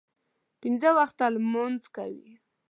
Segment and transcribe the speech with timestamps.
[0.61, 2.29] پنځه وخته لمونځ کوي.